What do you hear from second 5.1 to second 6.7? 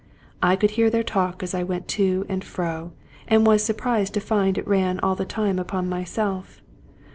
the time upon myself.